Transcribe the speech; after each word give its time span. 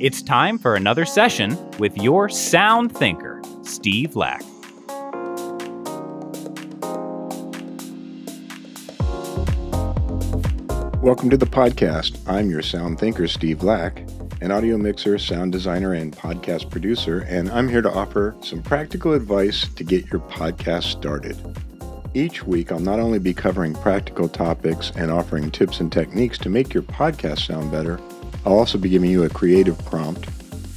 It's 0.00 0.22
time 0.22 0.58
for 0.58 0.74
another 0.74 1.04
session 1.04 1.56
with 1.78 1.96
your 1.96 2.28
sound 2.28 2.90
thinker, 2.96 3.40
Steve 3.62 4.16
Lack. 4.16 4.42
Welcome 11.02 11.30
to 11.30 11.36
the 11.36 11.46
podcast. 11.48 12.18
I'm 12.26 12.50
your 12.50 12.62
sound 12.62 12.98
thinker, 12.98 13.28
Steve 13.28 13.62
Lack, 13.62 14.09
an 14.42 14.50
audio 14.50 14.78
mixer, 14.78 15.18
sound 15.18 15.52
designer, 15.52 15.92
and 15.92 16.16
podcast 16.16 16.70
producer, 16.70 17.20
and 17.28 17.50
I'm 17.50 17.68
here 17.68 17.82
to 17.82 17.92
offer 17.92 18.34
some 18.42 18.62
practical 18.62 19.12
advice 19.12 19.68
to 19.68 19.84
get 19.84 20.10
your 20.10 20.22
podcast 20.22 20.84
started. 20.84 21.36
Each 22.14 22.42
week, 22.44 22.72
I'll 22.72 22.80
not 22.80 23.00
only 23.00 23.18
be 23.18 23.34
covering 23.34 23.74
practical 23.74 24.28
topics 24.28 24.92
and 24.96 25.10
offering 25.10 25.50
tips 25.50 25.80
and 25.80 25.92
techniques 25.92 26.38
to 26.38 26.48
make 26.48 26.72
your 26.72 26.82
podcast 26.82 27.46
sound 27.46 27.70
better, 27.70 28.00
I'll 28.46 28.58
also 28.58 28.78
be 28.78 28.88
giving 28.88 29.10
you 29.10 29.24
a 29.24 29.28
creative 29.28 29.78
prompt 29.84 30.26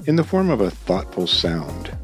in 0.07 0.18
the 0.18 0.26
form 0.26 0.49
of 0.49 0.59
a 0.59 0.70
thoughtful 0.70 1.26
sound. 1.26 1.95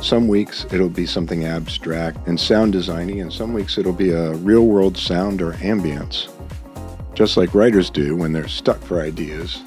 Some 0.00 0.28
weeks 0.28 0.64
it'll 0.72 0.88
be 0.88 1.06
something 1.06 1.44
abstract 1.44 2.26
and 2.26 2.40
sound 2.40 2.72
designy, 2.72 3.20
and 3.20 3.30
some 3.30 3.52
weeks 3.52 3.76
it'll 3.76 3.92
be 3.92 4.12
a 4.12 4.32
real 4.36 4.66
world 4.66 4.96
sound 4.96 5.42
or 5.42 5.52
ambience. 5.54 6.32
Just 7.14 7.36
like 7.36 7.54
writers 7.54 7.90
do 7.90 8.16
when 8.16 8.32
they're 8.32 8.48
stuck 8.48 8.80
for 8.82 9.00
ideas, 9.00 9.62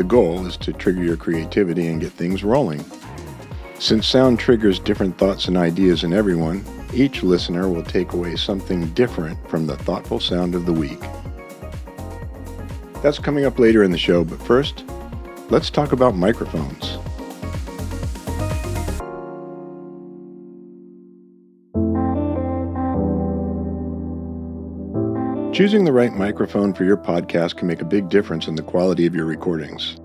the 0.00 0.04
goal 0.04 0.46
is 0.46 0.56
to 0.56 0.72
trigger 0.72 1.04
your 1.04 1.18
creativity 1.18 1.88
and 1.88 2.00
get 2.00 2.10
things 2.10 2.42
rolling. 2.42 2.82
Since 3.78 4.06
sound 4.06 4.38
triggers 4.38 4.78
different 4.78 5.18
thoughts 5.18 5.46
and 5.46 5.58
ideas 5.58 6.04
in 6.04 6.14
everyone, 6.14 6.64
each 6.94 7.22
listener 7.22 7.68
will 7.68 7.82
take 7.82 8.14
away 8.14 8.36
something 8.36 8.88
different 8.94 9.36
from 9.50 9.66
the 9.66 9.76
thoughtful 9.76 10.18
sound 10.18 10.54
of 10.54 10.64
the 10.64 10.72
week. 10.72 11.02
That's 13.02 13.18
coming 13.18 13.44
up 13.44 13.58
later 13.58 13.84
in 13.84 13.90
the 13.90 13.98
show, 13.98 14.24
but 14.24 14.40
first, 14.40 14.84
let's 15.50 15.68
talk 15.68 15.92
about 15.92 16.16
microphones. 16.16 16.96
Choosing 25.60 25.84
the 25.84 25.92
right 25.92 26.14
microphone 26.14 26.72
for 26.72 26.84
your 26.84 26.96
podcast 26.96 27.56
can 27.56 27.68
make 27.68 27.82
a 27.82 27.84
big 27.84 28.08
difference 28.08 28.48
in 28.48 28.54
the 28.54 28.62
quality 28.62 29.04
of 29.04 29.14
your 29.14 29.26
recordings. 29.26 29.98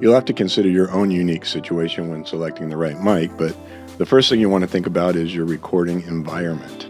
You'll 0.00 0.14
have 0.14 0.24
to 0.26 0.32
consider 0.32 0.68
your 0.68 0.88
own 0.92 1.10
unique 1.10 1.44
situation 1.44 2.10
when 2.10 2.24
selecting 2.24 2.68
the 2.68 2.76
right 2.76 2.96
mic, 3.00 3.36
but 3.36 3.56
the 3.98 4.06
first 4.06 4.30
thing 4.30 4.38
you 4.38 4.48
want 4.48 4.62
to 4.62 4.70
think 4.70 4.86
about 4.86 5.16
is 5.16 5.34
your 5.34 5.46
recording 5.46 6.02
environment. 6.02 6.86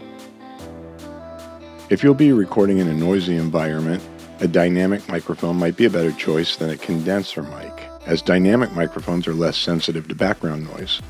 If 1.89 2.03
you'll 2.03 2.13
be 2.13 2.31
recording 2.31 2.77
in 2.77 2.87
a 2.87 2.93
noisy 2.93 3.37
environment, 3.37 4.03
a 4.39 4.47
dynamic 4.47 5.09
microphone 5.09 5.55
might 5.55 5.77
be 5.77 5.85
a 5.85 5.89
better 5.89 6.11
choice 6.11 6.57
than 6.57 6.69
a 6.69 6.77
condenser 6.77 7.41
mic, 7.41 7.89
as 8.05 8.21
dynamic 8.21 8.71
microphones 8.73 9.27
are 9.27 9.33
less 9.33 9.57
sensitive 9.57 10.07
to 10.09 10.13
background 10.13 10.65
noise. 10.65 11.01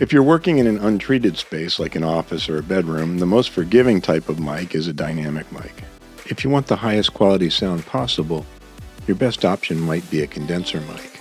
If 0.00 0.12
you're 0.12 0.24
working 0.24 0.58
in 0.58 0.66
an 0.66 0.78
untreated 0.78 1.36
space 1.36 1.78
like 1.78 1.94
an 1.94 2.02
office 2.02 2.48
or 2.48 2.58
a 2.58 2.64
bedroom, 2.64 3.18
the 3.18 3.26
most 3.26 3.50
forgiving 3.50 4.00
type 4.00 4.28
of 4.28 4.40
mic 4.40 4.74
is 4.74 4.88
a 4.88 4.92
dynamic 4.92 5.50
mic. 5.52 5.84
If 6.26 6.42
you 6.42 6.50
want 6.50 6.66
the 6.66 6.74
highest 6.74 7.14
quality 7.14 7.48
sound 7.48 7.86
possible, 7.86 8.44
your 9.06 9.16
best 9.16 9.44
option 9.44 9.78
might 9.78 10.10
be 10.10 10.22
a 10.22 10.26
condenser 10.26 10.80
mic. 10.80 11.20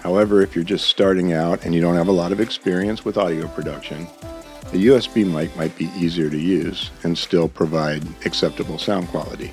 However, 0.00 0.42
if 0.42 0.56
you're 0.56 0.64
just 0.64 0.88
starting 0.88 1.32
out 1.32 1.64
and 1.64 1.72
you 1.72 1.80
don't 1.80 1.94
have 1.94 2.08
a 2.08 2.12
lot 2.12 2.32
of 2.32 2.40
experience 2.40 3.04
with 3.04 3.16
audio 3.16 3.46
production, 3.46 4.08
a 4.72 4.78
USB 4.86 5.24
mic 5.24 5.56
might 5.56 5.78
be 5.78 5.88
easier 5.96 6.28
to 6.28 6.38
use 6.38 6.90
and 7.04 7.16
still 7.16 7.48
provide 7.48 8.02
acceptable 8.26 8.78
sound 8.78 9.06
quality. 9.06 9.52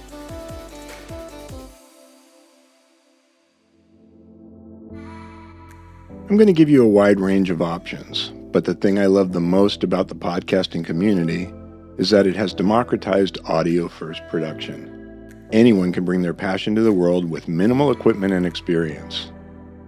I'm 6.28 6.36
going 6.36 6.48
to 6.48 6.54
give 6.54 6.72
you 6.72 6.84
a 6.84 6.90
wide 6.90 7.20
range 7.20 7.52
of 7.52 7.62
options, 7.62 8.32
but 8.56 8.64
the 8.64 8.74
thing 8.74 8.98
I 8.98 9.08
love 9.08 9.34
the 9.34 9.42
most 9.42 9.84
about 9.84 10.08
the 10.08 10.16
podcasting 10.16 10.86
community 10.86 11.52
is 11.98 12.10
that 12.12 12.26
it 12.26 12.38
has 12.38 12.54
democratized 12.54 13.38
audio 13.44 13.90
first 13.90 14.26
production. 14.30 15.46
Anyone 15.52 15.92
can 15.92 16.06
bring 16.06 16.22
their 16.22 16.34
passion 16.34 16.74
to 16.76 16.82
the 16.82 16.94
world 16.94 17.30
with 17.30 17.50
minimal 17.50 17.92
equipment 17.92 18.32
and 18.32 18.46
experience. 18.46 19.30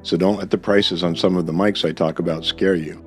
So 0.04 0.18
don't 0.18 0.36
let 0.36 0.52
the 0.52 0.58
prices 0.58 1.02
on 1.02 1.16
some 1.16 1.38
of 1.38 1.46
the 1.46 1.54
mics 1.54 1.88
I 1.88 1.94
talk 1.94 2.20
about 2.20 2.44
scare 2.44 2.76
you. 2.76 3.02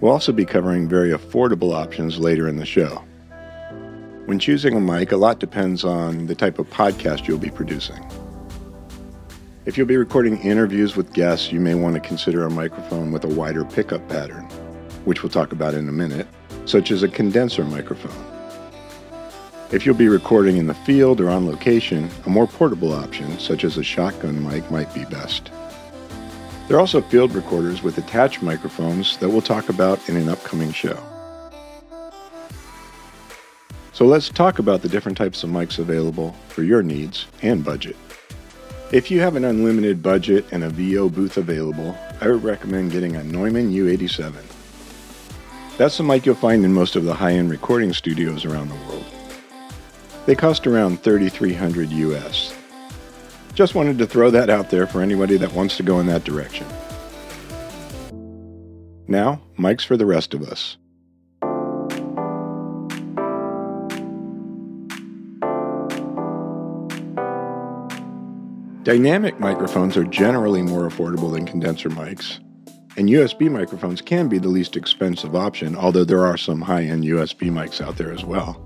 We'll 0.00 0.12
also 0.12 0.32
be 0.32 0.46
covering 0.46 0.88
very 0.88 1.10
affordable 1.10 1.74
options 1.74 2.18
later 2.18 2.48
in 2.48 2.56
the 2.56 2.64
show. 2.64 3.04
When 4.24 4.38
choosing 4.38 4.74
a 4.74 4.80
mic, 4.80 5.12
a 5.12 5.18
lot 5.18 5.40
depends 5.40 5.84
on 5.84 6.24
the 6.24 6.34
type 6.34 6.58
of 6.58 6.70
podcast 6.70 7.28
you'll 7.28 7.36
be 7.36 7.50
producing. 7.50 8.02
If 9.66 9.76
you'll 9.76 9.86
be 9.86 9.98
recording 9.98 10.38
interviews 10.38 10.96
with 10.96 11.12
guests, 11.12 11.52
you 11.52 11.60
may 11.60 11.74
want 11.74 11.96
to 11.96 12.00
consider 12.00 12.46
a 12.46 12.50
microphone 12.50 13.12
with 13.12 13.24
a 13.24 13.28
wider 13.28 13.66
pickup 13.66 14.08
pattern, 14.08 14.48
which 15.06 15.22
we'll 15.22 15.30
talk 15.30 15.52
about 15.52 15.72
in 15.72 15.88
a 15.88 15.92
minute, 15.92 16.26
such 16.66 16.90
as 16.90 17.02
a 17.02 17.08
condenser 17.08 17.64
microphone. 17.64 18.24
If 19.72 19.84
you'll 19.84 19.96
be 19.96 20.08
recording 20.08 20.58
in 20.58 20.66
the 20.66 20.74
field 20.74 21.20
or 21.20 21.28
on 21.30 21.46
location, 21.46 22.10
a 22.26 22.28
more 22.28 22.46
portable 22.46 22.92
option, 22.92 23.38
such 23.38 23.64
as 23.64 23.78
a 23.78 23.82
shotgun 23.82 24.46
mic, 24.46 24.70
might 24.70 24.92
be 24.94 25.04
best. 25.06 25.50
There 26.68 26.76
are 26.76 26.80
also 26.80 27.00
field 27.00 27.34
recorders 27.34 27.82
with 27.82 27.98
attached 27.98 28.42
microphones 28.42 29.16
that 29.18 29.28
we'll 29.28 29.40
talk 29.40 29.68
about 29.68 30.08
in 30.08 30.16
an 30.16 30.28
upcoming 30.28 30.72
show. 30.72 30.98
So 33.92 34.04
let's 34.04 34.28
talk 34.28 34.58
about 34.58 34.82
the 34.82 34.88
different 34.88 35.16
types 35.16 35.42
of 35.42 35.50
mics 35.50 35.78
available 35.78 36.36
for 36.48 36.62
your 36.62 36.82
needs 36.82 37.26
and 37.42 37.64
budget. 37.64 37.96
If 38.92 39.10
you 39.10 39.20
have 39.20 39.34
an 39.34 39.44
unlimited 39.44 40.02
budget 40.02 40.44
and 40.52 40.62
a 40.62 40.70
VO 40.70 41.08
booth 41.08 41.38
available, 41.38 41.96
I 42.20 42.28
would 42.28 42.44
recommend 42.44 42.92
getting 42.92 43.16
a 43.16 43.24
Neumann 43.24 43.72
U87. 43.72 44.34
That's 45.78 45.98
the 45.98 46.04
mic 46.04 46.24
you'll 46.24 46.36
find 46.36 46.64
in 46.64 46.72
most 46.72 46.96
of 46.96 47.04
the 47.04 47.12
high-end 47.12 47.50
recording 47.50 47.92
studios 47.92 48.46
around 48.46 48.70
the 48.70 48.74
world. 48.86 49.04
They 50.24 50.34
cost 50.34 50.66
around 50.66 51.02
3300 51.02 51.90
US. 51.90 52.54
Just 53.52 53.74
wanted 53.74 53.98
to 53.98 54.06
throw 54.06 54.30
that 54.30 54.48
out 54.48 54.70
there 54.70 54.86
for 54.86 55.02
anybody 55.02 55.36
that 55.36 55.52
wants 55.52 55.76
to 55.76 55.82
go 55.82 56.00
in 56.00 56.06
that 56.06 56.24
direction. 56.24 56.66
Now, 59.06 59.42
mics 59.58 59.84
for 59.84 59.98
the 59.98 60.06
rest 60.06 60.32
of 60.32 60.42
us. 60.42 60.78
Dynamic 68.82 69.38
microphones 69.38 69.96
are 69.98 70.04
generally 70.04 70.62
more 70.62 70.88
affordable 70.88 71.30
than 71.30 71.44
condenser 71.44 71.90
mics, 71.90 72.38
and 72.96 73.08
USB 73.08 73.50
microphones 73.50 74.00
can 74.00 74.28
be 74.28 74.38
the 74.38 74.48
least 74.48 74.76
expensive 74.76 75.36
option, 75.36 75.76
although 75.76 76.04
there 76.04 76.24
are 76.24 76.36
some 76.36 76.60
high 76.62 76.84
end 76.84 77.04
USB 77.04 77.50
mics 77.50 77.80
out 77.80 77.96
there 77.96 78.12
as 78.12 78.24
well. 78.24 78.62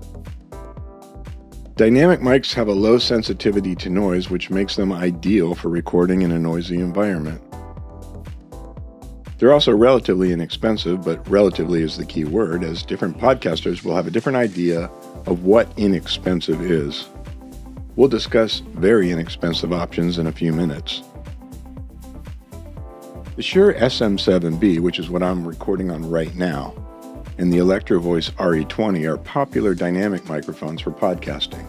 Dynamic 1.75 2.19
mics 2.19 2.53
have 2.53 2.67
a 2.67 2.73
low 2.73 2.97
sensitivity 2.97 3.75
to 3.75 3.89
noise, 3.89 4.29
which 4.29 4.49
makes 4.49 4.75
them 4.75 4.91
ideal 4.91 5.55
for 5.55 5.69
recording 5.69 6.21
in 6.21 6.31
a 6.31 6.39
noisy 6.39 6.75
environment. 6.75 7.41
They're 9.37 9.53
also 9.53 9.75
relatively 9.75 10.31
inexpensive, 10.31 11.03
but 11.03 11.27
relatively 11.27 11.81
is 11.81 11.97
the 11.97 12.05
key 12.05 12.25
word, 12.25 12.63
as 12.63 12.83
different 12.83 13.17
podcasters 13.17 13.83
will 13.83 13.95
have 13.95 14.05
a 14.05 14.11
different 14.11 14.37
idea 14.37 14.91
of 15.25 15.43
what 15.43 15.67
inexpensive 15.77 16.61
is. 16.61 17.09
We'll 17.95 18.07
discuss 18.07 18.59
very 18.59 19.09
inexpensive 19.09 19.73
options 19.73 20.19
in 20.19 20.27
a 20.27 20.31
few 20.31 20.53
minutes. 20.53 21.01
The 23.37 23.41
Shure 23.41 23.73
SM7B, 23.75 24.81
which 24.81 24.99
is 24.99 25.09
what 25.09 25.23
I'm 25.23 25.47
recording 25.47 25.89
on 25.89 26.09
right 26.09 26.35
now, 26.35 26.73
and 27.37 27.51
the 27.51 27.59
Electro 27.59 27.97
Voice 27.97 28.29
RE20 28.31 29.05
are 29.05 29.17
popular 29.17 29.73
dynamic 29.73 30.27
microphones 30.27 30.81
for 30.81 30.91
podcasting. 30.91 31.65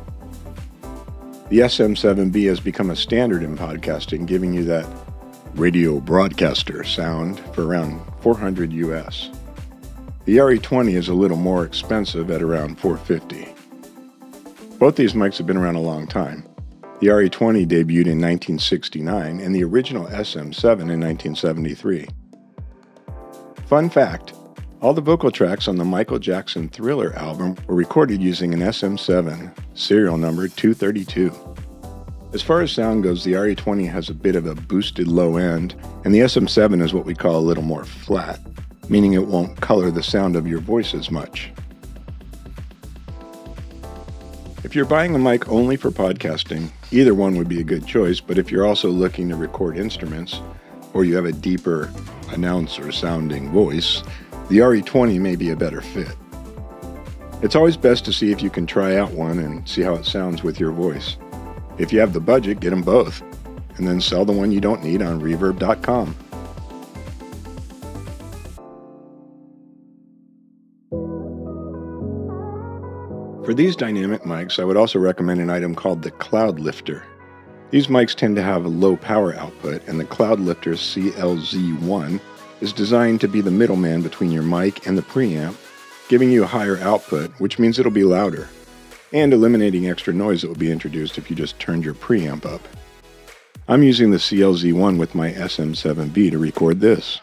The 1.51 1.61
SM7B 1.61 2.49
has 2.49 2.59
become 2.59 2.91
a 2.91 2.97
standard 2.97 3.45
in 3.45 3.57
podcasting, 3.57 4.27
giving 4.27 4.53
you 4.53 4.65
that 4.65 4.87
radio 5.55 6.01
broadcaster 6.01 6.83
sound 6.83 7.39
for 7.55 7.65
around 7.65 8.03
400 8.23 8.73
US. 8.73 9.31
The 10.25 10.39
RE20 10.39 10.95
is 10.95 11.09
a 11.09 11.15
little 11.15 11.37
more 11.37 11.65
expensive 11.65 12.33
at 12.33 12.43
around 12.43 12.81
450. 12.81 13.55
Both 14.79 14.97
these 14.97 15.13
mics 15.13 15.39
have 15.39 15.47
been 15.47 15.57
around 15.57 15.77
a 15.77 15.81
long 15.81 16.09
time. 16.09 16.45
The 17.03 17.09
RE20 17.09 17.67
debuted 17.67 18.07
in 18.07 18.21
1969 18.21 19.41
and 19.41 19.53
the 19.53 19.65
original 19.65 20.07
SM7 20.07 20.83
in 20.83 21.01
1973. 21.01 22.07
Fun 23.67 23.91
fact 23.91 24.35
all 24.81 24.95
the 24.95 25.01
vocal 25.01 25.33
tracks 25.33 25.67
on 25.67 25.79
the 25.79 25.85
Michael 25.85 26.21
Jackson 26.21 26.69
Thriller 26.69 27.13
album 27.15 27.57
were 27.67 27.75
recorded 27.75 28.23
using 28.23 28.55
an 28.55 28.61
SM7, 28.61 29.53
serial 29.75 30.17
number 30.17 30.47
232. 30.47 31.33
As 32.35 32.41
far 32.41 32.61
as 32.61 32.71
sound 32.71 33.03
goes, 33.03 33.25
the 33.25 33.33
RE20 33.33 33.91
has 33.91 34.09
a 34.09 34.15
bit 34.15 34.37
of 34.37 34.47
a 34.47 34.55
boosted 34.55 35.09
low 35.09 35.39
end, 35.39 35.75
and 36.05 36.15
the 36.15 36.21
SM7 36.21 36.81
is 36.81 36.95
what 36.95 37.05
we 37.05 37.17
call 37.17 37.35
a 37.35 37.41
little 37.41 37.65
more 37.65 37.85
flat. 37.85 38.39
meaning 38.89 39.15
it 39.15 39.27
won't 39.27 39.61
color 39.61 39.91
the 39.91 40.05
sound 40.05 40.37
of 40.37 40.47
your 40.47 40.61
voice 40.61 40.95
as 40.95 41.11
much. 41.11 41.51
If 44.65 44.77
you're 44.77 44.85
buying 44.85 45.13
a 45.17 45.19
mic 45.19 45.49
only 45.49 45.77
for 45.77 45.91
podcasting, 45.91 46.71
either 46.93 47.15
one 47.15 47.37
would 47.37 47.49
be 47.49 47.61
a 47.61 47.65
good 47.65 47.85
choice, 47.85 48.21
but 48.21 48.39
if 48.39 48.53
you're 48.53 48.65
also 48.65 48.91
looking 48.91 49.29
to 49.29 49.35
record 49.35 49.77
instruments, 49.77 50.41
or 50.95 51.05
you 51.05 51.17
have 51.17 51.25
a 51.25 51.33
deeper 51.33 51.93
announcer 52.29 52.93
sounding 52.93 53.51
voice, 53.51 54.05
the 54.51 54.59
RE20 54.59 55.21
may 55.21 55.35
be 55.35 55.51
a 55.51 55.57
better 55.57 55.81
fit. 55.81 56.17
It's 57.43 57.57
always 57.57 57.77
best 57.77 58.05
to 58.05 58.13
see 58.13 58.31
if 58.31 58.41
you 58.41 58.51
can 58.51 58.65
try 58.65 58.97
out 58.97 59.11
one 59.11 59.41
and 59.41 59.69
see 59.69 59.83
how 59.83 59.95
it 59.95 60.07
sounds 60.07 60.45
with 60.45 60.61
your 60.61 60.71
voice. 60.71 61.17
If 61.79 61.93
you 61.93 61.99
have 61.99 62.13
the 62.13 62.21
budget, 62.21 62.61
get 62.61 62.71
them 62.71 62.83
both, 62.83 63.21
and 63.79 63.89
then 63.89 64.01
sell 64.01 64.25
the 64.25 64.33
one 64.33 64.53
you 64.53 64.61
don't 64.61 64.85
need 64.85 65.03
on 65.03 65.21
reverb.com. 65.21 66.15
For 73.53 73.57
these 73.57 73.77
dynamic 73.77 74.23
mics, 74.23 74.59
I 74.59 74.65
would 74.65 74.79
also 74.79 74.99
recommend 74.99 75.39
an 75.39 75.51
item 75.51 75.75
called 75.75 76.01
the 76.01 76.11
Cloud 76.11 76.59
Lifter. 76.59 77.05
These 77.69 77.89
mics 77.89 78.15
tend 78.15 78.35
to 78.37 78.43
have 78.43 78.65
a 78.65 78.69
low 78.69 78.97
power 78.97 79.35
output, 79.35 79.87
and 79.87 80.01
the 80.01 80.07
Cloud 80.07 80.41
Lifter 80.41 80.71
CLZ1 80.73 82.19
is 82.63 82.73
designed 82.73 83.21
to 83.21 83.29
be 83.29 83.43
the 83.43 83.51
middleman 83.51 84.01
between 84.01 84.33
your 84.33 84.43
mic 84.43 84.87
and 84.87 84.97
the 84.97 85.03
preamp, 85.03 85.55
giving 86.09 86.31
you 86.31 86.45
a 86.45 86.47
higher 86.47 86.79
output, 86.79 87.31
which 87.41 87.59
means 87.59 87.79
it'll 87.79 87.93
be 87.93 88.05
louder, 88.05 88.49
and 89.13 89.35
eliminating 89.35 89.87
extra 89.87 90.15
noise 90.15 90.41
that 90.41 90.49
would 90.49 90.59
be 90.59 90.73
introduced 90.73 91.19
if 91.19 91.29
you 91.29 91.37
just 91.37 91.59
turned 91.59 91.85
your 91.85 91.93
preamp 91.93 92.47
up. 92.47 92.67
I'm 93.69 93.83
using 93.83 94.13
the 94.13 94.17
CLZ1 94.17 94.99
with 94.99 95.15
my 95.15 95.31
SM7B 95.31 96.31
to 96.31 96.39
record 96.39 96.81
this. 96.81 97.21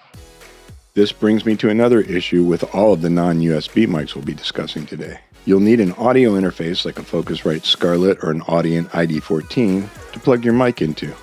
This 0.94 1.12
brings 1.12 1.44
me 1.44 1.56
to 1.56 1.70
another 1.70 2.02
issue 2.02 2.44
with 2.44 2.76
all 2.76 2.94
of 2.94 3.02
the 3.02 3.10
non 3.10 3.40
USB 3.40 3.88
mics 3.88 4.14
we'll 4.14 4.26
be 4.26 4.36
discussing 4.36 4.86
today. 4.86 5.22
You'll 5.46 5.62
need 5.62 5.80
an 5.80 5.94
audio 5.94 6.32
interface 6.32 6.86
like 6.86 7.00
a 7.00 7.04
Focusrite 7.04 7.64
Scarlett 7.64 8.24
or 8.24 8.32
an 8.32 8.42
Audient 8.42 8.90
ID14 8.90 10.12
to 10.12 10.20
plug 10.20 10.44
your 10.44 10.54
mic 10.54 10.82
into. 10.82 11.14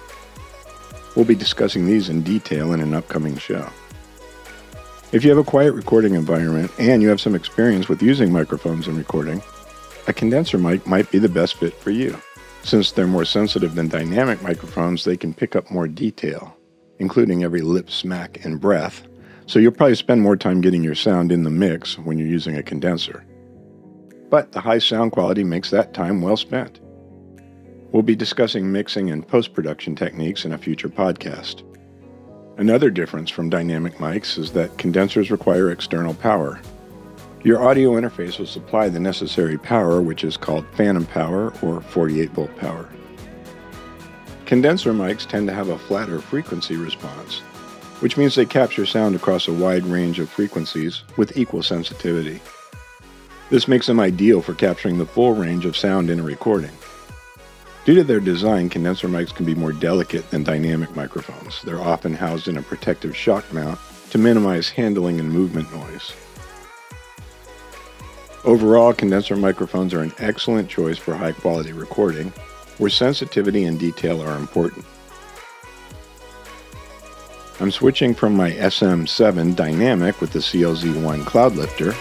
We'll 1.14 1.26
be 1.26 1.34
discussing 1.34 1.86
these 1.86 2.08
in 2.08 2.22
detail 2.22 2.72
in 2.72 2.80
an 2.80 2.94
upcoming 2.94 3.36
show. 3.36 3.68
If 5.12 5.22
you 5.22 5.30
have 5.30 5.38
a 5.38 5.44
quiet 5.44 5.72
recording 5.72 6.14
environment 6.14 6.72
and 6.78 7.02
you 7.02 7.08
have 7.08 7.20
some 7.20 7.34
experience 7.34 7.88
with 7.88 8.02
using 8.02 8.32
microphones 8.32 8.88
and 8.88 8.96
recording, 8.96 9.42
a 10.08 10.12
condenser 10.12 10.58
mic 10.58 10.86
might 10.86 11.10
be 11.10 11.18
the 11.18 11.28
best 11.28 11.56
fit 11.56 11.74
for 11.74 11.90
you. 11.90 12.18
Since 12.62 12.92
they're 12.92 13.06
more 13.06 13.24
sensitive 13.24 13.74
than 13.74 13.88
dynamic 13.88 14.42
microphones, 14.42 15.04
they 15.04 15.16
can 15.16 15.34
pick 15.34 15.54
up 15.54 15.70
more 15.70 15.86
detail, 15.86 16.56
including 16.98 17.44
every 17.44 17.60
lip 17.60 17.90
smack 17.90 18.44
and 18.44 18.60
breath, 18.60 19.06
so 19.46 19.58
you'll 19.58 19.72
probably 19.72 19.94
spend 19.94 20.22
more 20.22 20.36
time 20.36 20.60
getting 20.60 20.82
your 20.82 20.96
sound 20.96 21.30
in 21.30 21.44
the 21.44 21.50
mix 21.50 21.98
when 21.98 22.18
you're 22.18 22.26
using 22.26 22.56
a 22.56 22.62
condenser 22.62 23.24
but 24.30 24.52
the 24.52 24.60
high 24.60 24.78
sound 24.78 25.12
quality 25.12 25.44
makes 25.44 25.70
that 25.70 25.94
time 25.94 26.20
well 26.20 26.36
spent. 26.36 26.80
We'll 27.92 28.02
be 28.02 28.16
discussing 28.16 28.72
mixing 28.72 29.10
and 29.10 29.26
post 29.26 29.54
production 29.54 29.94
techniques 29.94 30.44
in 30.44 30.52
a 30.52 30.58
future 30.58 30.88
podcast. 30.88 31.62
Another 32.58 32.90
difference 32.90 33.30
from 33.30 33.50
dynamic 33.50 33.94
mics 33.94 34.38
is 34.38 34.52
that 34.52 34.76
condensers 34.78 35.30
require 35.30 35.70
external 35.70 36.14
power. 36.14 36.60
Your 37.42 37.62
audio 37.62 37.92
interface 37.92 38.38
will 38.38 38.46
supply 38.46 38.88
the 38.88 38.98
necessary 38.98 39.56
power, 39.56 40.02
which 40.02 40.24
is 40.24 40.36
called 40.36 40.66
phantom 40.74 41.06
power 41.06 41.52
or 41.62 41.80
48 41.80 42.30
volt 42.30 42.56
power. 42.56 42.88
Condenser 44.46 44.92
mics 44.92 45.26
tend 45.26 45.46
to 45.48 45.54
have 45.54 45.68
a 45.68 45.78
flatter 45.78 46.20
frequency 46.20 46.76
response, 46.76 47.40
which 48.00 48.16
means 48.16 48.34
they 48.34 48.46
capture 48.46 48.86
sound 48.86 49.14
across 49.14 49.48
a 49.48 49.52
wide 49.52 49.84
range 49.84 50.18
of 50.18 50.30
frequencies 50.30 51.02
with 51.16 51.36
equal 51.36 51.62
sensitivity. 51.62 52.40
This 53.48 53.68
makes 53.68 53.86
them 53.86 54.00
ideal 54.00 54.42
for 54.42 54.54
capturing 54.54 54.98
the 54.98 55.06
full 55.06 55.34
range 55.34 55.66
of 55.66 55.76
sound 55.76 56.10
in 56.10 56.18
a 56.18 56.22
recording. 56.22 56.72
Due 57.84 57.94
to 57.94 58.02
their 58.02 58.18
design, 58.18 58.68
condenser 58.68 59.06
mics 59.06 59.32
can 59.32 59.46
be 59.46 59.54
more 59.54 59.72
delicate 59.72 60.28
than 60.30 60.42
dynamic 60.42 60.94
microphones. 60.96 61.62
They're 61.62 61.80
often 61.80 62.14
housed 62.14 62.48
in 62.48 62.56
a 62.56 62.62
protective 62.62 63.16
shock 63.16 63.52
mount 63.52 63.78
to 64.10 64.18
minimize 64.18 64.68
handling 64.68 65.20
and 65.20 65.30
movement 65.30 65.72
noise. 65.72 66.12
Overall, 68.44 68.92
condenser 68.92 69.36
microphones 69.36 69.94
are 69.94 70.02
an 70.02 70.12
excellent 70.18 70.68
choice 70.68 70.98
for 70.98 71.14
high 71.14 71.32
quality 71.32 71.72
recording, 71.72 72.32
where 72.78 72.90
sensitivity 72.90 73.64
and 73.64 73.78
detail 73.78 74.20
are 74.20 74.36
important. 74.36 74.84
I'm 77.60 77.70
switching 77.70 78.14
from 78.14 78.36
my 78.36 78.50
SM7 78.50 79.54
Dynamic 79.54 80.20
with 80.20 80.32
the 80.32 80.40
CLZ1 80.40 81.24
Cloud 81.24 81.54
Lifter 81.54 81.94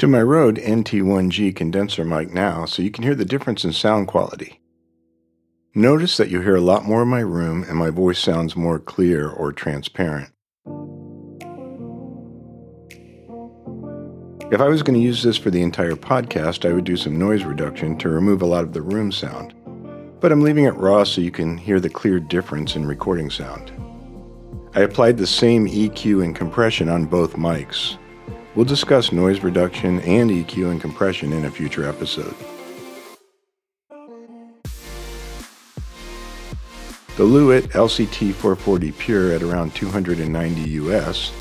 to 0.00 0.08
my 0.08 0.22
Rode 0.22 0.56
NT1G 0.56 1.54
condenser 1.54 2.06
mic 2.06 2.32
now 2.32 2.64
so 2.64 2.80
you 2.80 2.90
can 2.90 3.04
hear 3.04 3.14
the 3.14 3.26
difference 3.26 3.66
in 3.66 3.74
sound 3.74 4.08
quality. 4.08 4.58
Notice 5.74 6.16
that 6.16 6.30
you 6.30 6.40
hear 6.40 6.56
a 6.56 6.60
lot 6.62 6.86
more 6.86 7.02
of 7.02 7.08
my 7.08 7.20
room 7.20 7.64
and 7.64 7.76
my 7.76 7.90
voice 7.90 8.18
sounds 8.18 8.56
more 8.56 8.78
clear 8.78 9.28
or 9.28 9.52
transparent. 9.52 10.30
If 14.50 14.62
I 14.62 14.68
was 14.68 14.82
going 14.82 14.98
to 14.98 15.04
use 15.04 15.22
this 15.22 15.36
for 15.36 15.50
the 15.50 15.60
entire 15.60 15.96
podcast, 15.96 16.66
I 16.66 16.72
would 16.72 16.84
do 16.84 16.96
some 16.96 17.18
noise 17.18 17.44
reduction 17.44 17.98
to 17.98 18.08
remove 18.08 18.40
a 18.40 18.46
lot 18.46 18.64
of 18.64 18.72
the 18.72 18.80
room 18.80 19.12
sound. 19.12 19.52
But 20.18 20.32
I'm 20.32 20.40
leaving 20.40 20.64
it 20.64 20.76
raw 20.76 21.04
so 21.04 21.20
you 21.20 21.30
can 21.30 21.58
hear 21.58 21.78
the 21.78 21.90
clear 21.90 22.18
difference 22.18 22.74
in 22.74 22.86
recording 22.86 23.28
sound. 23.28 23.70
I 24.74 24.80
applied 24.80 25.18
the 25.18 25.26
same 25.26 25.68
EQ 25.68 26.24
and 26.24 26.34
compression 26.34 26.88
on 26.88 27.04
both 27.04 27.34
mics, 27.34 27.98
We'll 28.56 28.64
discuss 28.64 29.12
noise 29.12 29.44
reduction 29.44 30.00
and 30.00 30.28
EQ 30.28 30.72
and 30.72 30.80
compression 30.80 31.32
in 31.32 31.44
a 31.44 31.50
future 31.50 31.88
episode. 31.88 32.34
The 37.16 37.26
Lewitt 37.26 37.68
LCT 37.72 38.32
440 38.32 38.92
Pure 38.92 39.32
at 39.34 39.42
around 39.42 39.74
290 39.74 40.60
US, 40.62 41.32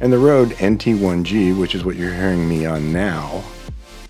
and 0.00 0.12
the 0.12 0.18
Rode 0.18 0.50
NT1G, 0.50 1.56
which 1.56 1.74
is 1.76 1.84
what 1.84 1.94
you're 1.94 2.12
hearing 2.12 2.48
me 2.48 2.66
on 2.66 2.92
now, 2.92 3.44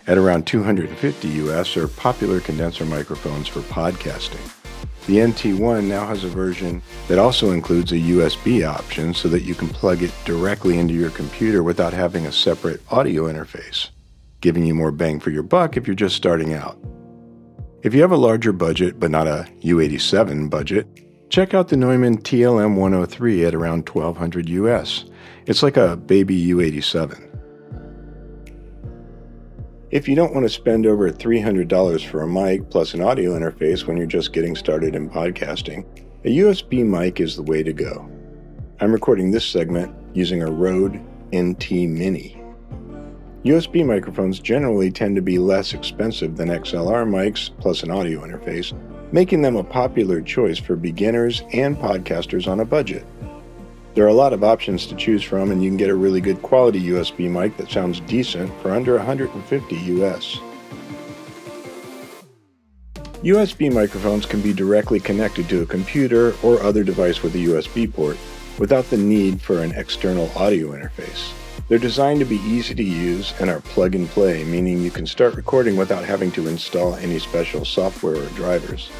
at 0.06 0.16
around 0.16 0.46
250 0.46 1.28
US 1.28 1.76
are 1.76 1.88
popular 1.88 2.40
condenser 2.40 2.86
microphones 2.86 3.48
for 3.48 3.60
podcasting. 3.60 4.65
The 5.06 5.18
NT1 5.18 5.84
now 5.84 6.04
has 6.06 6.24
a 6.24 6.28
version 6.28 6.82
that 7.06 7.20
also 7.20 7.52
includes 7.52 7.92
a 7.92 7.96
USB 7.96 8.68
option 8.68 9.14
so 9.14 9.28
that 9.28 9.44
you 9.44 9.54
can 9.54 9.68
plug 9.68 10.02
it 10.02 10.12
directly 10.24 10.78
into 10.78 10.94
your 10.94 11.10
computer 11.10 11.62
without 11.62 11.92
having 11.92 12.26
a 12.26 12.32
separate 12.32 12.80
audio 12.90 13.24
interface, 13.32 13.90
giving 14.40 14.66
you 14.66 14.74
more 14.74 14.90
bang 14.90 15.20
for 15.20 15.30
your 15.30 15.44
buck 15.44 15.76
if 15.76 15.86
you're 15.86 15.94
just 15.94 16.16
starting 16.16 16.54
out. 16.54 16.76
If 17.84 17.94
you 17.94 18.00
have 18.00 18.10
a 18.10 18.16
larger 18.16 18.52
budget 18.52 18.98
but 18.98 19.12
not 19.12 19.28
a 19.28 19.48
U87 19.62 20.50
budget, 20.50 20.88
check 21.30 21.54
out 21.54 21.68
the 21.68 21.76
Neumann 21.76 22.18
TLM 22.18 22.74
103 22.74 23.44
at 23.44 23.54
around 23.54 23.88
1200 23.88 24.48
US. 24.48 25.04
It's 25.46 25.62
like 25.62 25.76
a 25.76 25.96
baby 25.96 26.46
U87. 26.48 27.25
If 29.92 30.08
you 30.08 30.16
don't 30.16 30.34
want 30.34 30.44
to 30.44 30.48
spend 30.52 30.84
over 30.84 31.12
$300 31.12 32.04
for 32.06 32.22
a 32.22 32.26
mic 32.26 32.70
plus 32.70 32.92
an 32.92 33.00
audio 33.00 33.38
interface 33.38 33.86
when 33.86 33.96
you're 33.96 34.04
just 34.04 34.32
getting 34.32 34.56
started 34.56 34.96
in 34.96 35.08
podcasting, 35.08 35.86
a 36.24 36.38
USB 36.38 36.84
mic 36.84 37.20
is 37.20 37.36
the 37.36 37.44
way 37.44 37.62
to 37.62 37.72
go. 37.72 38.10
I'm 38.80 38.90
recording 38.90 39.30
this 39.30 39.46
segment 39.46 39.94
using 40.12 40.42
a 40.42 40.50
Rode 40.50 41.00
NT 41.32 41.70
Mini. 41.70 42.42
USB 43.44 43.86
microphones 43.86 44.40
generally 44.40 44.90
tend 44.90 45.14
to 45.14 45.22
be 45.22 45.38
less 45.38 45.72
expensive 45.72 46.36
than 46.36 46.48
XLR 46.48 47.06
mics 47.06 47.56
plus 47.60 47.84
an 47.84 47.92
audio 47.92 48.26
interface, 48.26 48.76
making 49.12 49.40
them 49.42 49.54
a 49.54 49.62
popular 49.62 50.20
choice 50.20 50.58
for 50.58 50.74
beginners 50.74 51.44
and 51.52 51.76
podcasters 51.76 52.48
on 52.48 52.58
a 52.58 52.64
budget. 52.64 53.06
There 53.96 54.04
are 54.04 54.08
a 54.08 54.12
lot 54.12 54.34
of 54.34 54.44
options 54.44 54.84
to 54.88 54.94
choose 54.94 55.22
from, 55.22 55.50
and 55.50 55.64
you 55.64 55.70
can 55.70 55.78
get 55.78 55.88
a 55.88 55.94
really 55.94 56.20
good 56.20 56.42
quality 56.42 56.82
USB 56.88 57.30
mic 57.30 57.56
that 57.56 57.70
sounds 57.70 58.00
decent 58.00 58.52
for 58.60 58.72
under 58.72 58.94
150 58.96 59.74
US. 59.74 60.38
USB 63.22 63.72
microphones 63.72 64.26
can 64.26 64.42
be 64.42 64.52
directly 64.52 65.00
connected 65.00 65.48
to 65.48 65.62
a 65.62 65.66
computer 65.66 66.34
or 66.42 66.62
other 66.62 66.84
device 66.84 67.22
with 67.22 67.34
a 67.36 67.38
USB 67.38 67.90
port 67.90 68.18
without 68.58 68.84
the 68.90 68.98
need 68.98 69.40
for 69.40 69.62
an 69.62 69.72
external 69.72 70.30
audio 70.36 70.72
interface. 70.72 71.32
They're 71.70 71.78
designed 71.78 72.20
to 72.20 72.26
be 72.26 72.36
easy 72.40 72.74
to 72.74 72.84
use 72.84 73.32
and 73.40 73.48
are 73.48 73.60
plug 73.60 73.94
and 73.94 74.06
play, 74.10 74.44
meaning 74.44 74.82
you 74.82 74.90
can 74.90 75.06
start 75.06 75.36
recording 75.36 75.74
without 75.74 76.04
having 76.04 76.30
to 76.32 76.48
install 76.48 76.96
any 76.96 77.18
special 77.18 77.64
software 77.64 78.16
or 78.16 78.28
drivers. 78.36 78.90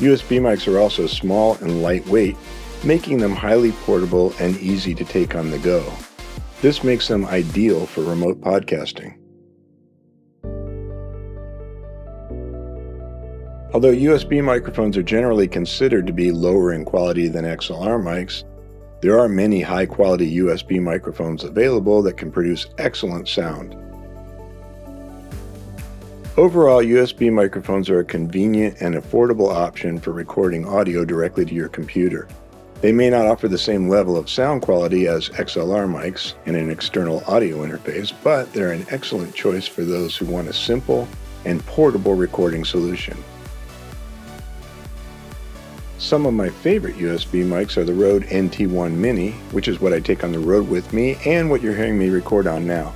USB 0.00 0.40
mics 0.40 0.66
are 0.66 0.80
also 0.80 1.06
small 1.06 1.54
and 1.60 1.82
lightweight, 1.82 2.36
making 2.84 3.18
them 3.18 3.32
highly 3.32 3.72
portable 3.72 4.32
and 4.40 4.56
easy 4.58 4.94
to 4.94 5.04
take 5.04 5.34
on 5.34 5.50
the 5.50 5.58
go. 5.58 5.92
This 6.62 6.84
makes 6.84 7.08
them 7.08 7.26
ideal 7.26 7.86
for 7.86 8.02
remote 8.02 8.40
podcasting. 8.40 9.16
Although 13.72 13.92
USB 13.92 14.42
microphones 14.42 14.96
are 14.96 15.02
generally 15.02 15.46
considered 15.46 16.06
to 16.06 16.12
be 16.12 16.32
lower 16.32 16.72
in 16.72 16.84
quality 16.84 17.28
than 17.28 17.44
XLR 17.44 18.02
mics, 18.02 18.44
There 19.00 19.18
are 19.18 19.30
many 19.30 19.62
high 19.62 19.86
quality 19.86 20.36
USB 20.36 20.78
microphones 20.78 21.42
available 21.42 22.02
that 22.02 22.18
can 22.18 22.30
produce 22.30 22.66
excellent 22.76 23.28
sound. 23.28 23.74
Overall, 26.36 26.82
USB 26.82 27.32
microphones 27.32 27.88
are 27.88 28.00
a 28.00 28.04
convenient 28.04 28.76
and 28.80 28.94
affordable 28.94 29.50
option 29.50 29.98
for 29.98 30.12
recording 30.12 30.66
audio 30.66 31.06
directly 31.06 31.46
to 31.46 31.54
your 31.54 31.68
computer. 31.68 32.28
They 32.80 32.92
may 32.92 33.10
not 33.10 33.26
offer 33.26 33.46
the 33.46 33.58
same 33.58 33.88
level 33.88 34.16
of 34.16 34.30
sound 34.30 34.62
quality 34.62 35.06
as 35.06 35.28
XLR 35.30 35.86
mics 35.86 36.34
and 36.46 36.56
an 36.56 36.70
external 36.70 37.22
audio 37.26 37.58
interface, 37.58 38.12
but 38.24 38.50
they're 38.54 38.72
an 38.72 38.86
excellent 38.88 39.34
choice 39.34 39.66
for 39.66 39.84
those 39.84 40.16
who 40.16 40.24
want 40.24 40.48
a 40.48 40.52
simple 40.54 41.06
and 41.44 41.64
portable 41.66 42.14
recording 42.14 42.64
solution. 42.64 43.22
Some 45.98 46.24
of 46.24 46.32
my 46.32 46.48
favorite 46.48 46.96
USB 46.96 47.44
mics 47.44 47.76
are 47.76 47.84
the 47.84 47.92
Rode 47.92 48.24
NT1 48.24 48.92
Mini, 48.94 49.32
which 49.52 49.68
is 49.68 49.82
what 49.82 49.92
I 49.92 50.00
take 50.00 50.24
on 50.24 50.32
the 50.32 50.38
road 50.38 50.66
with 50.66 50.94
me 50.94 51.18
and 51.26 51.50
what 51.50 51.60
you're 51.60 51.76
hearing 51.76 51.98
me 51.98 52.08
record 52.08 52.46
on 52.46 52.66
now. 52.66 52.94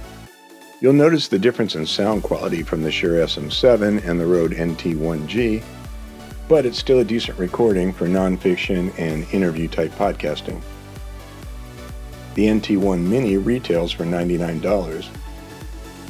You'll 0.81 0.95
notice 0.95 1.29
the 1.29 1.39
difference 1.39 1.75
in 1.75 1.85
sound 1.85 2.23
quality 2.23 2.63
from 2.63 2.83
the 2.83 2.91
Shure 2.91 3.25
SM7 3.27 4.07
and 4.07 4.19
the 4.19 4.27
Rode 4.27 4.53
NT1G, 4.53 5.63
but 6.49 6.67
it's 6.67 6.79
still 6.79 7.01
a 7.01 7.05
decent 7.05 7.39
recording 7.39 7.93
for 7.93 8.07
nonfiction 8.07 8.97
and 8.99 9.27
interview 9.33 9.69
type 9.69 9.93
podcasting. 9.93 10.61
The 12.35 12.47
NT1 12.47 13.01
Mini 13.01 13.37
retails 13.37 13.93
for 13.93 14.05
$99. 14.05 15.09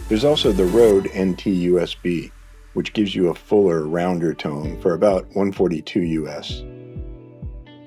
There's 0.09 0.25
also 0.25 0.53
the 0.53 0.65
Rode 0.65 1.07
NT 1.07 1.45
USB, 1.45 2.31
which 2.73 2.93
gives 2.93 3.15
you 3.15 3.29
a 3.29 3.35
fuller, 3.35 3.87
rounder 3.87 4.35
tone 4.35 4.81
for 4.81 4.95
about 4.95 5.27
142 5.29 6.01
US. 6.01 6.63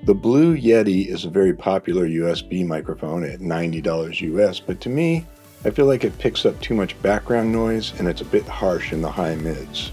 The 0.04 0.14
Blue 0.14 0.56
Yeti 0.56 1.06
is 1.06 1.24
a 1.24 1.30
very 1.30 1.52
popular 1.52 2.06
USB 2.06 2.66
microphone 2.66 3.24
at 3.24 3.40
$90 3.40 4.20
US, 4.20 4.58
but 4.58 4.80
to 4.80 4.88
me, 4.88 5.26
I 5.64 5.70
feel 5.70 5.86
like 5.86 6.04
it 6.04 6.18
picks 6.18 6.46
up 6.46 6.58
too 6.60 6.74
much 6.74 7.00
background 7.02 7.52
noise 7.52 7.92
and 7.98 8.08
it's 8.08 8.20
a 8.20 8.24
bit 8.26 8.46
harsh 8.46 8.92
in 8.92 9.02
the 9.02 9.10
high 9.10 9.34
mids. 9.34 9.92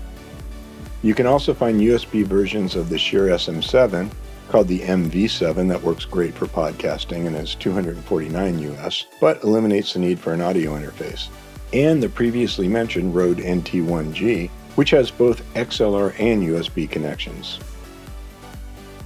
You 1.05 1.13
can 1.13 1.27
also 1.27 1.53
find 1.53 1.79
USB 1.79 2.25
versions 2.25 2.75
of 2.75 2.89
the 2.89 2.97
Shure 2.97 3.27
SM7 3.27 4.09
called 4.49 4.67
the 4.67 4.79
MV7 4.79 5.67
that 5.67 5.83
works 5.83 6.03
great 6.03 6.33
for 6.33 6.47
podcasting 6.47 7.27
and 7.27 7.35
is 7.35 7.53
249 7.53 8.57
US, 8.57 9.05
but 9.21 9.43
eliminates 9.43 9.93
the 9.93 9.99
need 9.99 10.19
for 10.19 10.33
an 10.33 10.41
audio 10.41 10.71
interface. 10.71 11.27
And 11.73 12.01
the 12.01 12.09
previously 12.09 12.67
mentioned 12.67 13.13
Rode 13.13 13.37
NT1G, 13.37 14.49
which 14.73 14.89
has 14.89 15.11
both 15.11 15.43
XLR 15.53 16.19
and 16.19 16.41
USB 16.41 16.89
connections. 16.89 17.59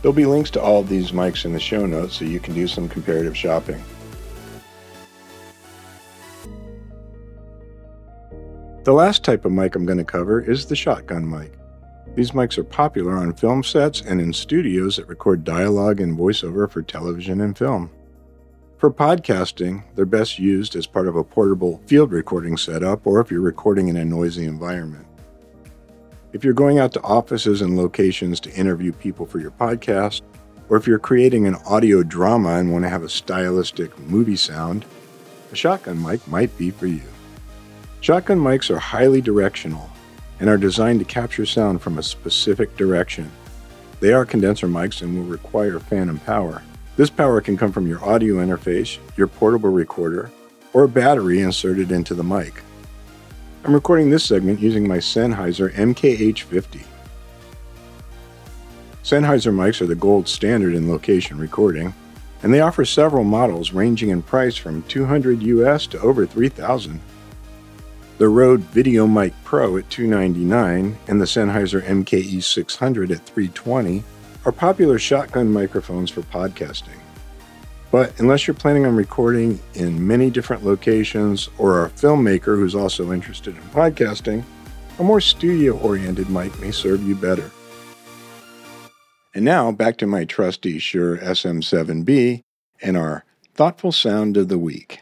There'll 0.02 0.14
be 0.14 0.26
links 0.26 0.52
to 0.52 0.62
all 0.62 0.80
of 0.80 0.88
these 0.88 1.12
mics 1.12 1.44
in 1.44 1.52
the 1.52 1.60
show 1.60 1.86
notes 1.86 2.16
so 2.16 2.24
you 2.24 2.40
can 2.40 2.54
do 2.54 2.70
some 2.70 2.88
comparative 2.88 3.36
shopping. 3.36 3.84
The 8.86 8.94
last 8.94 9.26
type 9.26 9.44
of 9.44 9.52
mic 9.52 9.76
I'm 9.76 9.86
going 9.86 9.98
to 9.98 10.06
cover 10.06 10.40
is 10.40 10.66
the 10.66 10.78
shotgun 10.78 11.30
mic. 11.30 11.60
These 12.20 12.32
mics 12.32 12.58
are 12.58 12.66
popular 12.66 13.14
on 13.14 13.32
film 13.32 13.64
sets 13.64 14.02
and 14.02 14.20
in 14.20 14.34
studios 14.34 14.98
that 14.98 15.08
record 15.08 15.46
dialogue 15.46 16.02
and 16.02 16.18
voiceover 16.18 16.70
for 16.70 16.82
television 16.82 17.40
and 17.40 17.58
film. 17.58 17.90
For 18.78 18.92
podcasting, 18.92 19.86
they're 19.96 20.06
best 20.06 20.38
used 20.38 20.76
as 20.76 20.86
part 20.86 21.08
of 21.08 21.16
a 21.16 21.24
portable 21.24 21.82
field 21.86 22.12
recording 22.12 22.58
setup 22.58 23.08
or 23.08 23.22
if 23.22 23.32
you're 23.32 23.40
recording 23.40 23.88
in 23.88 23.96
a 23.96 24.04
noisy 24.04 24.44
environment. 24.44 25.08
If 26.34 26.44
you're 26.44 26.54
going 26.54 26.78
out 26.78 26.92
to 26.96 27.02
offices 27.04 27.62
and 27.62 27.78
locations 27.78 28.42
to 28.42 28.54
interview 28.54 28.92
people 28.92 29.26
for 29.26 29.40
your 29.40 29.52
podcast, 29.52 30.22
or 30.68 30.76
if 30.76 30.86
you're 30.88 31.00
creating 31.00 31.48
an 31.48 31.56
audio 31.66 32.04
drama 32.04 32.56
and 32.56 32.74
want 32.74 32.84
to 32.84 32.90
have 32.90 33.04
a 33.04 33.10
stylistic 33.10 33.98
movie 33.98 34.36
sound, 34.36 34.84
a 35.54 35.56
shotgun 35.56 36.04
mic 36.04 36.28
might 36.28 36.58
be 36.58 36.70
for 36.70 36.88
you. 36.88 37.02
Shotgun 38.02 38.42
mics 38.42 38.70
are 38.70 38.80
highly 38.80 39.22
directional 39.22 39.90
and 40.40 40.50
are 40.50 40.58
designed 40.58 41.00
to 41.00 41.06
capture 41.06 41.46
sound 41.46 41.82
from 41.82 41.98
a 41.98 42.04
specific 42.04 42.76
direction. 42.78 43.30
They 44.00 44.14
are 44.14 44.26
condenser 44.26 44.68
mics 44.68 45.02
and 45.02 45.16
will 45.16 45.26
require 45.26 45.80
phantom 45.80 46.20
power. 46.20 46.62
This 46.96 47.10
power 47.10 47.42
can 47.42 47.58
come 47.58 47.72
from 47.72 47.88
your 47.88 48.04
audio 48.04 48.36
interface, 48.36 49.00
your 49.18 49.28
portable 49.28 49.70
recorder, 49.70 50.32
or 50.74 50.84
a 50.84 50.90
battery 50.90 51.42
inserted 51.42 51.92
into 51.92 52.14
the 52.14 52.24
mic. 52.24 52.62
I'm 53.64 53.74
recording 53.74 54.10
this 54.10 54.24
segment 54.24 54.60
using 54.60 54.88
my 54.88 54.98
Sennheiser 54.98 55.74
MKH50. 55.74 56.86
Sennheiser 59.04 59.54
mics 59.54 59.82
are 59.82 59.86
the 59.86 59.96
gold 59.96 60.28
standard 60.28 60.74
in 60.74 60.90
location 60.90 61.38
recording, 61.38 61.94
and 62.44 62.54
they 62.54 62.62
offer 62.62 62.86
several 62.86 63.24
models 63.24 63.74
ranging 63.74 64.10
in 64.10 64.22
price 64.22 64.56
from 64.56 64.84
200 64.84 65.42
US 65.42 65.88
to 65.88 66.00
over 66.00 66.26
3000. 66.26 67.02
The 68.20 68.28
Rode 68.28 68.60
VideoMic 68.74 69.32
Pro 69.46 69.78
at 69.78 69.90
299 69.90 70.98
and 71.08 71.22
the 71.22 71.26
Sennheiser 71.26 71.82
MKE 71.82 72.44
600 72.44 73.12
at 73.12 73.26
320 73.26 74.04
are 74.44 74.52
popular 74.52 75.00
shotgun 75.00 75.50
microphones 75.54 76.12
for 76.12 76.20
podcasting. 76.24 77.00
But 77.92 78.20
unless 78.20 78.46
you're 78.46 78.56
planning 78.56 78.86
on 78.86 78.98
recording 78.98 79.58
in 79.76 80.06
many 80.06 80.30
different 80.30 80.66
locations 80.66 81.50
or 81.58 81.76
are 81.76 81.86
a 81.86 81.90
filmmaker 81.92 82.58
who's 82.58 82.76
also 82.76 83.14
interested 83.14 83.56
in 83.56 83.64
podcasting, 83.70 84.44
a 85.00 85.04
more 85.04 85.22
studio 85.22 85.78
oriented 85.78 86.30
mic 86.30 86.60
may 86.60 86.72
serve 86.72 87.02
you 87.02 87.16
better. 87.16 87.50
And 89.34 89.46
now 89.46 89.72
back 89.72 89.98
to 90.00 90.08
my 90.08 90.26
trusty 90.26 90.78
Shure 90.78 91.20
SM7B 91.20 92.44
and 92.82 92.98
our 92.98 93.24
thoughtful 93.54 93.94
sound 93.94 94.36
of 94.36 94.50
the 94.50 94.60
week. 94.60 95.00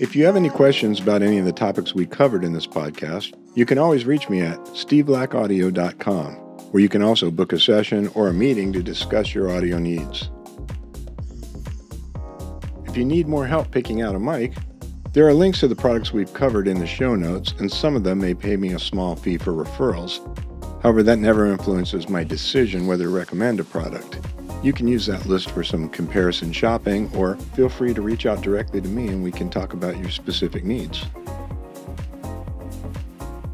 If 0.00 0.16
you 0.16 0.24
have 0.24 0.34
any 0.34 0.48
questions 0.48 0.98
about 0.98 1.20
any 1.20 1.36
of 1.36 1.44
the 1.44 1.52
topics 1.52 1.94
we 1.94 2.06
covered 2.06 2.42
in 2.42 2.54
this 2.54 2.66
podcast, 2.66 3.34
you 3.54 3.66
can 3.66 3.76
always 3.76 4.06
reach 4.06 4.30
me 4.30 4.40
at 4.40 4.58
stevelackaudio.com, 4.68 6.32
where 6.70 6.82
you 6.82 6.88
can 6.88 7.02
also 7.02 7.30
book 7.30 7.52
a 7.52 7.60
session 7.60 8.08
or 8.14 8.28
a 8.28 8.32
meeting 8.32 8.72
to 8.72 8.82
discuss 8.82 9.34
your 9.34 9.50
audio 9.50 9.78
needs. 9.78 10.30
If 12.86 12.96
you 12.96 13.04
need 13.04 13.28
more 13.28 13.46
help 13.46 13.72
picking 13.72 14.00
out 14.00 14.14
a 14.14 14.18
mic, 14.18 14.54
there 15.12 15.28
are 15.28 15.34
links 15.34 15.60
to 15.60 15.68
the 15.68 15.76
products 15.76 16.14
we've 16.14 16.32
covered 16.32 16.66
in 16.66 16.78
the 16.78 16.86
show 16.86 17.14
notes, 17.14 17.52
and 17.58 17.70
some 17.70 17.94
of 17.94 18.02
them 18.02 18.20
may 18.20 18.32
pay 18.32 18.56
me 18.56 18.72
a 18.72 18.78
small 18.78 19.16
fee 19.16 19.36
for 19.36 19.52
referrals. 19.52 20.18
However, 20.82 21.02
that 21.02 21.18
never 21.18 21.52
influences 21.52 22.08
my 22.08 22.24
decision 22.24 22.86
whether 22.86 23.04
to 23.04 23.10
recommend 23.10 23.60
a 23.60 23.64
product. 23.64 24.18
You 24.62 24.72
can 24.72 24.86
use 24.86 25.06
that 25.06 25.24
list 25.26 25.50
for 25.50 25.64
some 25.64 25.88
comparison 25.88 26.52
shopping, 26.52 27.10
or 27.14 27.36
feel 27.54 27.68
free 27.68 27.94
to 27.94 28.02
reach 28.02 28.26
out 28.26 28.42
directly 28.42 28.80
to 28.80 28.88
me 28.88 29.08
and 29.08 29.24
we 29.24 29.32
can 29.32 29.48
talk 29.48 29.72
about 29.72 29.96
your 29.96 30.10
specific 30.10 30.64
needs. 30.64 31.06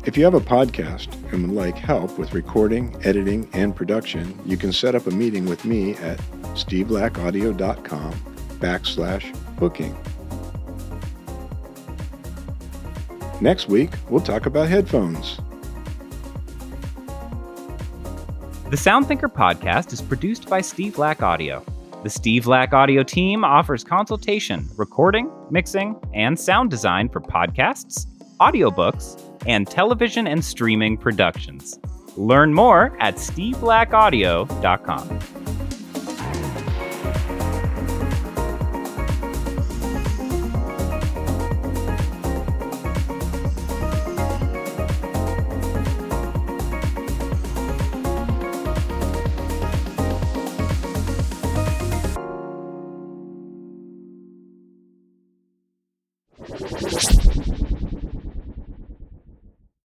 If 0.04 0.16
you 0.16 0.24
have 0.24 0.34
a 0.34 0.40
podcast 0.40 1.12
and 1.32 1.48
would 1.48 1.56
like 1.56 1.76
help 1.76 2.16
with 2.18 2.32
recording, 2.32 2.96
editing, 3.04 3.48
and 3.52 3.74
production, 3.74 4.38
you 4.46 4.56
can 4.56 4.72
set 4.72 4.94
up 4.94 5.06
a 5.06 5.10
meeting 5.10 5.46
with 5.46 5.64
me 5.64 5.94
at 5.96 6.18
stevelackaudio.com 6.54 8.12
backslash 8.60 9.58
booking. 9.58 9.96
Next 13.40 13.68
week, 13.68 13.90
we'll 14.08 14.20
talk 14.20 14.46
about 14.46 14.68
headphones. 14.68 15.40
The 18.68 18.76
SoundThinker 18.76 19.32
podcast 19.32 19.92
is 19.92 20.02
produced 20.02 20.48
by 20.48 20.60
Steve 20.60 20.98
Lack 20.98 21.22
Audio. 21.22 21.64
The 22.02 22.10
Steve 22.10 22.48
Lack 22.48 22.72
Audio 22.72 23.04
team 23.04 23.44
offers 23.44 23.84
consultation, 23.84 24.68
recording, 24.76 25.30
mixing, 25.52 25.94
and 26.12 26.36
sound 26.36 26.70
design 26.70 27.08
for 27.08 27.20
podcasts, 27.20 28.06
audiobooks, 28.40 29.22
and 29.46 29.68
television 29.68 30.26
and 30.26 30.44
streaming 30.44 30.96
productions. 30.96 31.78
Learn 32.16 32.52
more 32.52 32.96
at 32.98 33.14
stevelackaudio.com. 33.14 35.55